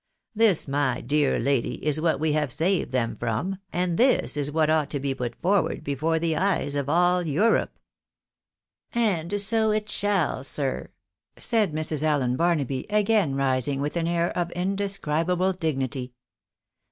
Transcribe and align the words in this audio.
This, 0.33 0.67
my 0.67 0.99
dear 0.99 1.37
lady, 1.37 1.73
is 1.85 2.01
what 2.01 2.19
we 2.19 2.31
have 2.31 2.51
saved 2.51 2.91
them 2.91 3.15
from, 3.17 3.57
and 3.71 3.99
this 3.99 4.35
is 4.35 4.51
what 4.51 4.67
ought 4.67 4.89
to 4.89 4.99
be 4.99 5.13
put 5.13 5.35
forward 5.35 5.83
before 5.83 6.17
the 6.17 6.35
eyes 6.35 6.73
of 6.73 6.89
all 6.89 7.21
Europe."" 7.21 7.77
And 9.09 9.39
so 9.39 9.69
it 9.69 9.91
shall, 9.91 10.43
sie," 10.43 10.85
said 11.37 11.73
Llrs. 11.73 12.01
Allen 12.01 12.35
Barnaby, 12.35 12.87
again 12.89 13.35
rising, 13.35 13.79
with 13.79 13.95
an 13.95 14.07
air 14.07 14.35
of 14.35 14.49
indescribable 14.53 15.53
dignity. 15.53 16.13